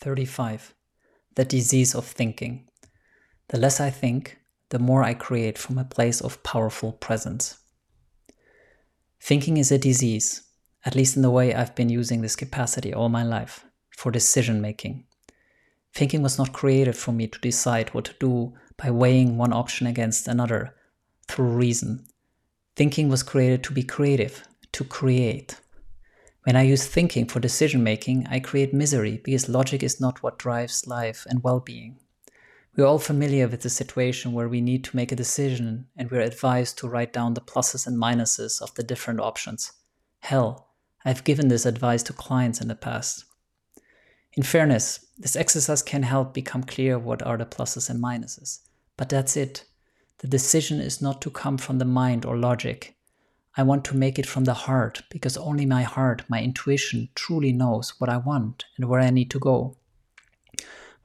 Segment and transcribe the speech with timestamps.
[0.00, 0.74] 35.
[1.34, 2.68] The disease of thinking.
[3.48, 7.58] The less I think, the more I create from a place of powerful presence.
[9.20, 10.42] Thinking is a disease,
[10.84, 14.60] at least in the way I've been using this capacity all my life, for decision
[14.60, 15.04] making.
[15.92, 19.86] Thinking was not created for me to decide what to do by weighing one option
[19.86, 20.74] against another
[21.26, 22.06] through reason.
[22.76, 25.58] Thinking was created to be creative, to create.
[26.48, 30.38] When I use thinking for decision making, I create misery because logic is not what
[30.38, 31.98] drives life and well being.
[32.74, 36.22] We're all familiar with the situation where we need to make a decision and we're
[36.22, 39.72] advised to write down the pluses and minuses of the different options.
[40.20, 40.70] Hell,
[41.04, 43.26] I've given this advice to clients in the past.
[44.32, 48.60] In fairness, this exercise can help become clear what are the pluses and minuses.
[48.96, 49.66] But that's it.
[50.20, 52.94] The decision is not to come from the mind or logic.
[53.58, 57.52] I want to make it from the heart because only my heart, my intuition, truly
[57.52, 59.76] knows what I want and where I need to go.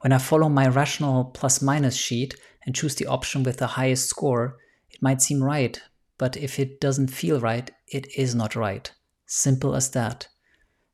[0.02, 4.08] When I follow my rational plus minus sheet and choose the option with the highest
[4.08, 4.56] score,
[4.88, 5.82] it might seem right,
[6.16, 8.88] but if it doesn't feel right, it is not right.
[9.26, 10.28] Simple as that.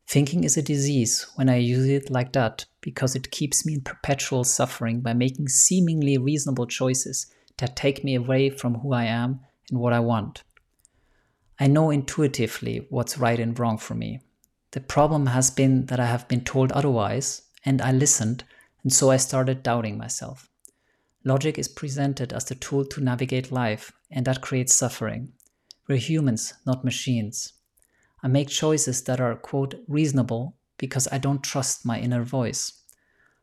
[0.06, 3.82] Thinking is a disease when I use it like that because it keeps me in
[3.82, 7.26] perpetual suffering by making seemingly reasonable choices
[7.58, 10.42] that take me away from who I am and what I want.
[11.62, 14.22] I know intuitively what's right and wrong for me.
[14.70, 18.44] The problem has been that I have been told otherwise, and I listened,
[18.82, 20.48] and so I started doubting myself.
[21.22, 25.34] Logic is presented as the tool to navigate life, and that creates suffering.
[25.86, 27.52] We're humans, not machines.
[28.22, 32.72] I make choices that are, quote, reasonable because I don't trust my inner voice.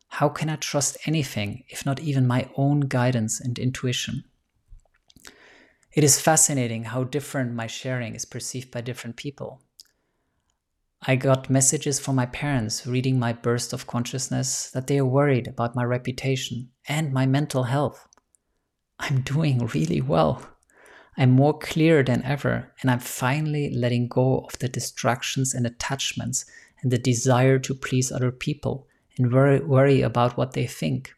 [0.08, 4.24] How can I trust anything if not even my own guidance and intuition?
[5.98, 9.60] It is fascinating how different my sharing is perceived by different people.
[11.02, 15.48] I got messages from my parents reading my burst of consciousness that they are worried
[15.48, 18.06] about my reputation and my mental health.
[19.00, 20.48] I'm doing really well.
[21.16, 26.44] I'm more clear than ever, and I'm finally letting go of the distractions and attachments
[26.80, 28.86] and the desire to please other people
[29.16, 31.12] and worry, about what they think.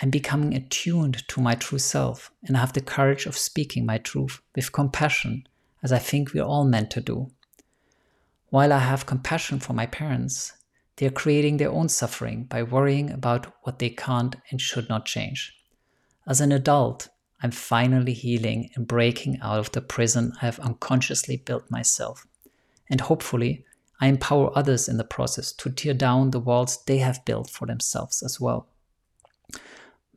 [0.00, 3.98] I'm becoming attuned to my true self and I have the courage of speaking my
[3.98, 5.46] truth with compassion,
[5.82, 7.30] as I think we're all meant to do.
[8.50, 10.52] While I have compassion for my parents,
[10.96, 15.06] they are creating their own suffering by worrying about what they can't and should not
[15.06, 15.56] change.
[16.26, 17.08] As an adult,
[17.42, 22.26] I'm finally healing and breaking out of the prison I have unconsciously built myself.
[22.88, 23.64] And hopefully,
[24.00, 27.66] I empower others in the process to tear down the walls they have built for
[27.66, 28.68] themselves as well.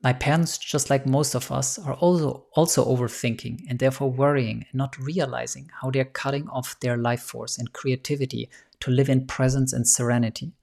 [0.02, 4.74] My parents, just like most of us, are also, also overthinking and therefore worrying and
[4.74, 8.50] not realizing how they're cutting off their life force and creativity
[8.80, 10.54] to live in presence and serenity.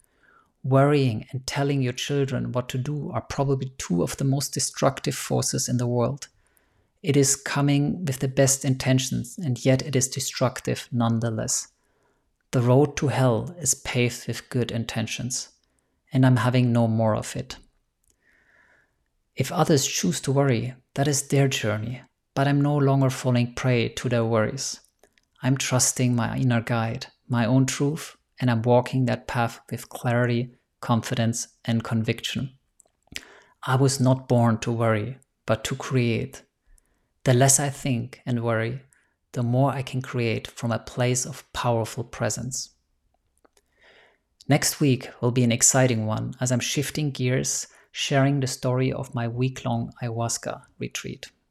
[0.64, 5.14] Worrying and telling your children what to do are probably two of the most destructive
[5.14, 6.28] forces in the world.
[7.02, 11.68] It is coming with the best intentions, and yet it is destructive nonetheless.
[12.52, 15.50] The road to hell is paved with good intentions,
[16.10, 17.58] and I'm having no more of it.
[19.36, 22.00] If others choose to worry, that is their journey,
[22.34, 24.80] but I'm no longer falling prey to their worries.
[25.42, 30.54] I'm trusting my inner guide, my own truth, and I'm walking that path with clarity,
[30.80, 32.56] confidence, and conviction.
[33.66, 36.42] I was not born to worry, but to create.
[37.24, 38.82] The less I think and worry,
[39.32, 42.70] the more I can create from a place of powerful presence.
[44.48, 47.66] Next week will be an exciting one as I'm shifting gears
[47.98, 51.30] sharing the story of my week long ayahuasca retreat.